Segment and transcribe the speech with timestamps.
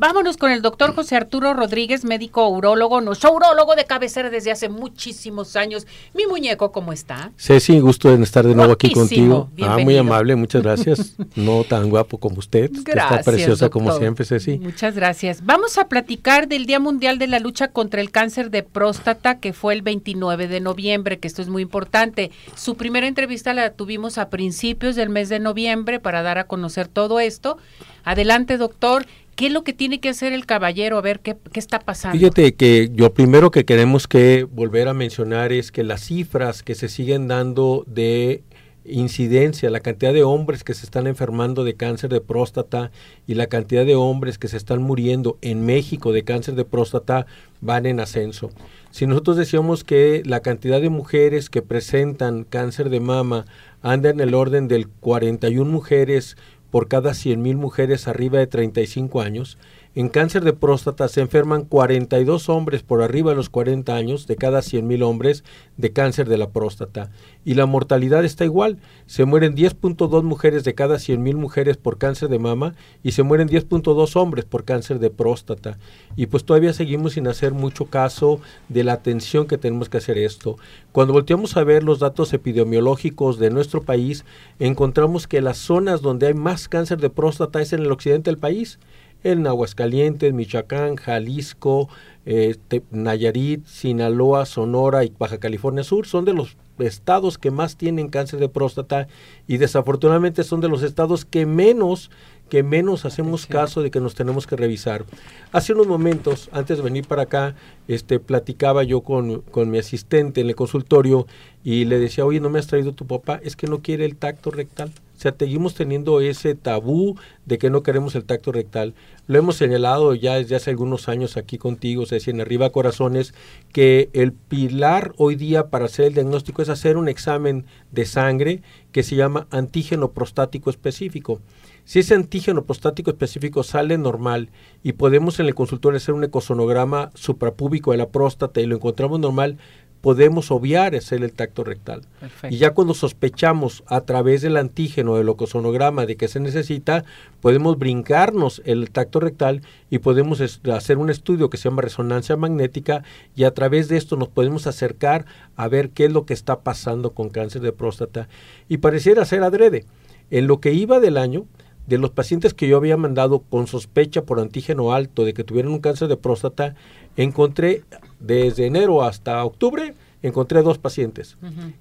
[0.00, 4.68] Vámonos con el doctor José Arturo Rodríguez, médico urólogo, nuestro urólogo de cabecera desde hace
[4.68, 5.88] muchísimos años.
[6.14, 7.32] Mi muñeco, ¿cómo está?
[7.36, 9.50] Ceci, gusto en estar de nuevo aquí contigo.
[9.60, 11.16] Ah, muy amable, muchas gracias.
[11.34, 14.58] no tan guapo como usted, gracias, está preciosa como siempre, Ceci.
[14.58, 15.44] Muchas gracias.
[15.44, 19.52] Vamos a platicar del Día Mundial de la Lucha contra el Cáncer de Próstata, que
[19.52, 22.30] fue el 29 de noviembre, que esto es muy importante.
[22.54, 26.86] Su primera entrevista la tuvimos a principios del mes de noviembre para dar a conocer
[26.86, 27.58] todo esto.
[28.04, 29.04] Adelante, doctor.
[29.38, 30.98] ¿Qué es lo que tiene que hacer el caballero?
[30.98, 32.18] A ver qué, está pasando.
[32.18, 36.74] Fíjate que lo primero que queremos que volver a mencionar es que las cifras que
[36.74, 38.42] se siguen dando de
[38.84, 42.90] incidencia, la cantidad de hombres que se están enfermando de cáncer de próstata
[43.28, 47.26] y la cantidad de hombres que se están muriendo en México de cáncer de próstata
[47.60, 48.50] van en ascenso.
[48.90, 53.44] Si nosotros decíamos que la cantidad de mujeres que presentan cáncer de mama
[53.82, 56.36] anda en el orden del 41 mujeres
[56.70, 59.58] por cada 100.000 mujeres arriba de 35 años.
[59.98, 64.36] En cáncer de próstata se enferman 42 hombres por arriba de los 40 años de
[64.36, 65.42] cada 100.000 hombres
[65.76, 67.10] de cáncer de la próstata.
[67.44, 68.78] Y la mortalidad está igual.
[69.06, 73.48] Se mueren 10.2 mujeres de cada 100.000 mujeres por cáncer de mama y se mueren
[73.48, 75.78] 10.2 hombres por cáncer de próstata.
[76.14, 78.38] Y pues todavía seguimos sin hacer mucho caso
[78.68, 80.58] de la atención que tenemos que hacer esto.
[80.92, 84.24] Cuando volteamos a ver los datos epidemiológicos de nuestro país,
[84.60, 88.38] encontramos que las zonas donde hay más cáncer de próstata es en el occidente del
[88.38, 88.78] país
[89.24, 91.88] en Aguascalientes, Michoacán, Jalisco,
[92.26, 92.56] eh,
[92.90, 98.38] Nayarit, Sinaloa, Sonora y Baja California Sur son de los estados que más tienen cáncer
[98.38, 99.08] de próstata
[99.46, 102.10] y desafortunadamente son de los estados que menos
[102.48, 105.04] que menos hacemos caso de que nos tenemos que revisar.
[105.52, 107.54] Hace unos momentos, antes de venir para acá,
[107.88, 111.26] este, platicaba yo con, con mi asistente en el consultorio
[111.62, 113.38] y le decía, oye, ¿no me has traído tu papá?
[113.42, 114.90] Es que no quiere el tacto rectal.
[115.18, 118.94] O sea, seguimos teniendo ese tabú de que no queremos el tacto rectal.
[119.26, 123.34] Lo hemos señalado ya desde hace algunos años aquí contigo, Ceci, en Arriba Corazones,
[123.72, 128.62] que el pilar hoy día para hacer el diagnóstico es hacer un examen de sangre
[128.92, 131.40] que se llama antígeno prostático específico.
[131.84, 134.50] Si ese antígeno prostático específico sale normal
[134.84, 139.18] y podemos en el consultorio hacer un ecosonograma suprapúbico de la próstata y lo encontramos
[139.18, 139.58] normal,
[140.00, 142.02] podemos obviar hacer el tacto rectal.
[142.50, 147.04] Y ya cuando sospechamos a través del antígeno del ocosonograma de que se necesita,
[147.40, 153.02] podemos brincarnos el tacto rectal y podemos hacer un estudio que se llama resonancia magnética
[153.34, 155.26] y a través de esto nos podemos acercar
[155.56, 158.28] a ver qué es lo que está pasando con cáncer de próstata.
[158.68, 159.84] Y pareciera ser adrede.
[160.30, 161.46] En lo que iba del año,
[161.88, 165.72] de los pacientes que yo había mandado con sospecha por antígeno alto de que tuvieran
[165.72, 166.74] un cáncer de próstata,
[167.16, 167.82] encontré
[168.20, 171.38] desde enero hasta octubre, encontré dos pacientes.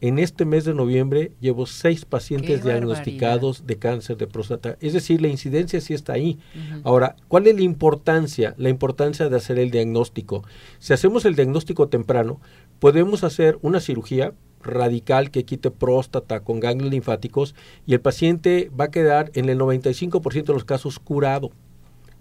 [0.00, 4.78] En este mes de noviembre llevo seis pacientes diagnosticados de cáncer de próstata.
[4.80, 6.38] Es decir, la incidencia sí está ahí.
[6.82, 8.54] Ahora, ¿cuál es la importancia?
[8.56, 10.44] La importancia de hacer el diagnóstico.
[10.78, 12.40] Si hacemos el diagnóstico temprano,
[12.78, 17.54] podemos hacer una cirugía radical que quite próstata con ganglios linfáticos
[17.86, 21.50] y el paciente va a quedar en el 95% de los casos curado.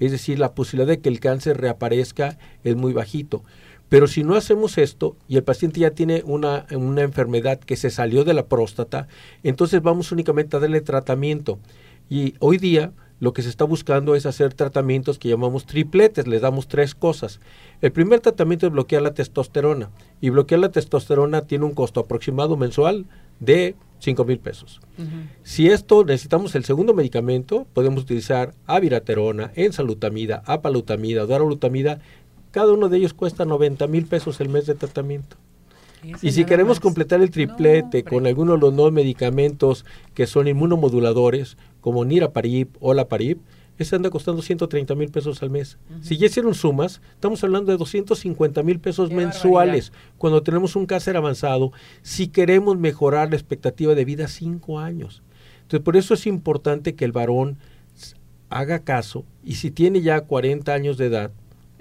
[0.00, 3.44] Es decir, la posibilidad de que el cáncer reaparezca es muy bajito.
[3.88, 7.90] Pero si no hacemos esto y el paciente ya tiene una, una enfermedad que se
[7.90, 9.06] salió de la próstata,
[9.42, 11.58] entonces vamos únicamente a darle tratamiento.
[12.08, 12.92] Y hoy día
[13.24, 17.40] lo que se está buscando es hacer tratamientos que llamamos tripletes, les damos tres cosas.
[17.80, 19.88] El primer tratamiento es bloquear la testosterona
[20.20, 23.06] y bloquear la testosterona tiene un costo aproximado mensual
[23.40, 24.82] de 5 mil pesos.
[25.42, 32.00] Si esto necesitamos el segundo medicamento, podemos utilizar aviraterona, ensalutamida, apalutamida, darolutamida.
[32.50, 35.38] Cada uno de ellos cuesta 90 mil pesos el mes de tratamiento.
[36.20, 41.56] Y si queremos completar el triplete con algunos de los nuevos medicamentos que son inmunomoduladores,
[41.84, 43.40] como Niraparib o Laparib,
[43.76, 45.76] ese anda costando 130 mil pesos al mes.
[46.00, 51.18] Si ya hicieron sumas, estamos hablando de 250 mil pesos mensuales cuando tenemos un cáncer
[51.18, 55.22] avanzado, si queremos mejorar la expectativa de vida cinco años.
[55.60, 57.58] Entonces, por eso es importante que el varón
[58.48, 61.32] haga caso y si tiene ya 40 años de edad,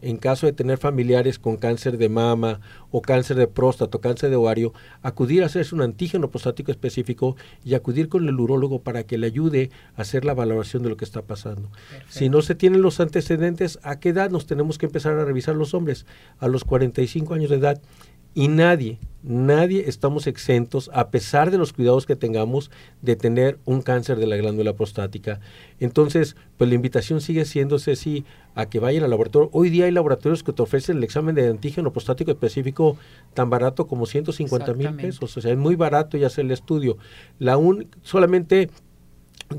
[0.04, 2.60] en caso de tener familiares con cáncer de mama
[2.92, 7.38] o cáncer de próstata o cáncer de ovario, acudir a hacerse un antígeno prostático específico
[7.64, 10.98] y acudir con el urólogo para que le ayude a hacer la valoración de lo
[10.98, 11.70] que está pasando.
[12.10, 15.56] Si no se tienen los antecedentes, ¿a qué edad nos tenemos que empezar a revisar
[15.56, 16.06] los hombres?
[16.38, 17.82] A los 45 años de edad.
[18.36, 22.72] Y nadie, nadie estamos exentos, a pesar de los cuidados que tengamos,
[23.02, 25.40] de tener un cáncer de la glándula prostática.
[25.80, 28.26] Entonces, pues la invitación sigue siendo, Ceci,
[28.56, 29.50] a que vayan al laboratorio.
[29.54, 32.98] Hoy día hay laboratorios que te ofrecen el examen de antígeno prostático específico
[33.34, 35.38] tan barato como 150 mil pesos.
[35.38, 36.98] O sea, es muy barato y hacer el estudio.
[37.38, 38.70] La un, solamente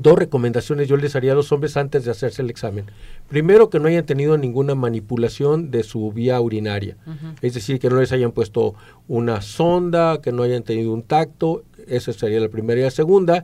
[0.01, 2.85] dos recomendaciones yo les haría a los hombres antes de hacerse el examen.
[3.27, 6.97] Primero, que no hayan tenido ninguna manipulación de su vía urinaria.
[7.41, 8.75] Es decir, que no les hayan puesto
[9.07, 11.63] una sonda, que no hayan tenido un tacto.
[11.87, 12.79] Esa sería la primera.
[12.79, 13.43] Y la segunda,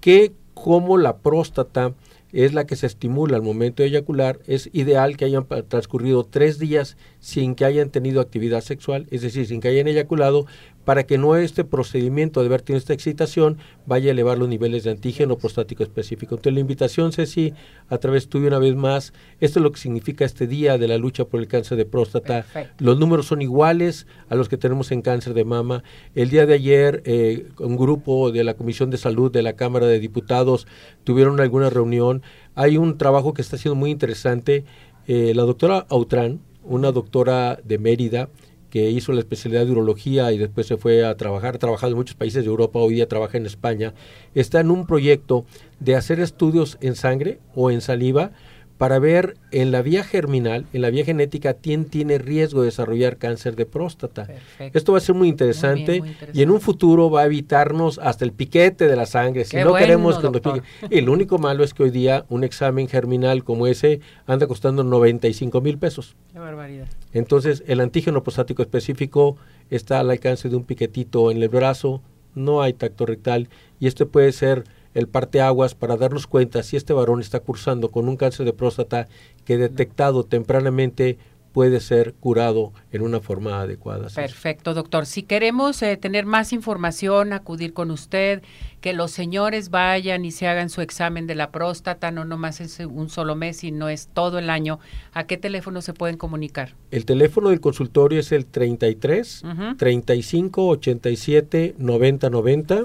[0.00, 1.92] que como la próstata
[2.32, 6.58] es la que se estimula al momento de eyacular, es ideal que hayan transcurrido tres
[6.58, 10.46] días sin que hayan tenido actividad sexual, es decir, sin que hayan eyaculado,
[10.88, 14.84] para que no este procedimiento de haber tenido esta excitación vaya a elevar los niveles
[14.84, 16.36] de antígeno prostático específico.
[16.36, 17.52] Entonces la invitación, Ceci,
[17.90, 20.96] a través tuyo una vez más, esto es lo que significa este día de la
[20.96, 22.46] lucha por el cáncer de próstata.
[22.78, 25.84] Los números son iguales a los que tenemos en cáncer de mama.
[26.14, 29.86] El día de ayer, eh, un grupo de la Comisión de Salud de la Cámara
[29.86, 30.66] de Diputados
[31.04, 32.07] tuvieron alguna reunión.
[32.54, 34.64] Hay un trabajo que está siendo muy interesante.
[35.06, 38.28] Eh, la doctora Autran, una doctora de Mérida,
[38.70, 41.98] que hizo la especialidad de urología y después se fue a trabajar, ha trabajado en
[41.98, 43.94] muchos países de Europa, hoy día trabaja en España,
[44.34, 45.46] está en un proyecto
[45.80, 48.32] de hacer estudios en sangre o en saliva
[48.78, 53.18] para ver en la vía germinal, en la vía genética, quién tiene riesgo de desarrollar
[53.18, 54.28] cáncer de próstata.
[54.72, 56.02] Esto va a ser muy interesante,
[56.32, 59.44] y en un futuro va a evitarnos hasta el piquete de la sangre.
[59.44, 60.62] Si no queremos que nos pique.
[60.90, 64.84] Y lo único malo es que hoy día un examen germinal como ese anda costando
[64.84, 66.14] 95 mil pesos.
[66.32, 66.86] Qué barbaridad.
[67.12, 69.36] Entonces, el antígeno prostático específico
[69.70, 72.00] está al alcance de un piquetito en el brazo,
[72.36, 73.48] no hay tacto rectal,
[73.80, 78.08] y este puede ser el parteaguas para darnos cuenta si este varón está cursando con
[78.08, 79.08] un cáncer de próstata
[79.44, 81.18] que detectado tempranamente
[81.52, 84.08] puede ser curado en una forma adecuada.
[84.14, 85.06] Perfecto, doctor.
[85.06, 88.42] Si queremos eh, tener más información, acudir con usted,
[88.80, 92.78] que los señores vayan y se hagan su examen de la próstata, no nomás es
[92.80, 94.78] un solo mes, sino es todo el año,
[95.12, 96.74] ¿a qué teléfono se pueden comunicar?
[96.90, 99.42] El teléfono del consultorio es el 33
[99.76, 102.84] 35 87 90 90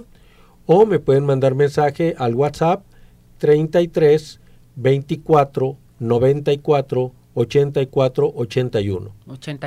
[0.66, 2.84] o me pueden mandar mensaje al WhatsApp
[3.38, 4.40] 33
[4.76, 9.16] 24 94 84 81.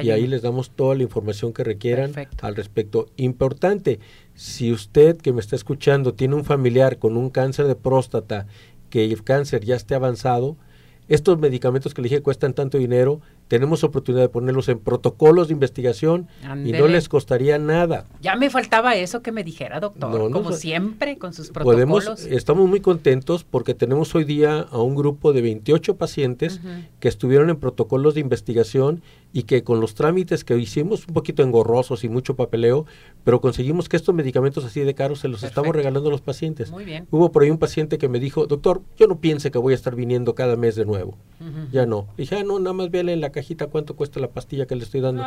[0.02, 3.08] Y ahí les damos toda la información que requieran al respecto.
[3.16, 3.98] Importante,
[4.34, 8.46] si usted que me está escuchando tiene un familiar con un cáncer de próstata,
[8.90, 10.56] que el cáncer ya esté avanzado,
[11.08, 15.54] estos medicamentos que le dije cuestan tanto dinero, tenemos oportunidad de ponerlos en protocolos de
[15.54, 16.28] investigación
[16.64, 18.06] y no les costaría nada.
[18.20, 22.04] Ya me faltaba eso que me dijera, doctor, como siempre con sus protocolos.
[22.04, 26.60] Podemos, estamos muy contentos porque tenemos hoy día a un grupo de 28 pacientes
[27.00, 29.02] que estuvieron en protocolos de investigación
[29.36, 32.86] y que con los trámites que hicimos, un poquito engorrosos y mucho papeleo,
[33.22, 36.70] pero conseguimos que estos medicamentos así de caros se los estamos regalando a los pacientes.
[36.70, 37.06] Muy bien.
[37.10, 39.76] Hubo por ahí un paciente que me dijo, doctor, yo no piense que voy a
[39.76, 41.18] estar viniendo cada mes de nuevo.
[41.70, 42.06] Ya no.
[42.16, 44.84] dije, ah, no, nada más véale en la cajita cuánto cuesta la pastilla que le
[44.84, 45.22] estoy dando.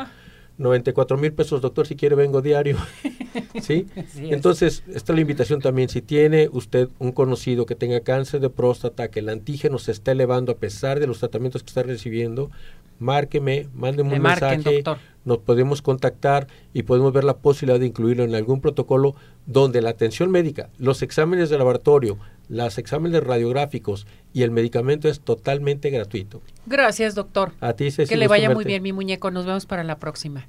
[0.60, 2.78] 94 mil pesos, doctor, si quiere vengo diario.
[3.62, 3.88] ¿Sí?
[4.16, 5.88] Entonces, esta es la invitación también.
[5.88, 10.12] Si tiene usted un conocido que tenga cáncer de próstata, que el antígeno se está
[10.12, 12.52] elevando a pesar de los tratamientos que está recibiendo,
[13.00, 14.84] márqueme, mándeme un mensaje,
[15.26, 19.16] nos podemos contactar y podemos ver la posibilidad de incluirlo en algún protocolo
[19.46, 22.18] donde la atención médica, los exámenes de laboratorio,
[22.48, 26.42] los exámenes radiográficos y el medicamento es totalmente gratuito.
[26.66, 27.54] Gracias, doctor.
[27.62, 29.32] A ti, Que le vaya muy bien, mi muñeco.
[29.32, 30.46] Nos vemos para la próxima.